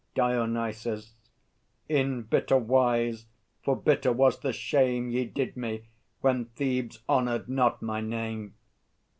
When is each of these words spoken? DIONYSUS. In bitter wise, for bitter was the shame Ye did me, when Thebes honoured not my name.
DIONYSUS. 0.15 1.13
In 1.87 2.23
bitter 2.23 2.57
wise, 2.57 3.27
for 3.61 3.75
bitter 3.75 4.11
was 4.11 4.39
the 4.39 4.51
shame 4.51 5.11
Ye 5.11 5.25
did 5.25 5.55
me, 5.55 5.89
when 6.21 6.45
Thebes 6.45 7.03
honoured 7.07 7.47
not 7.47 7.83
my 7.83 8.01
name. 8.01 8.55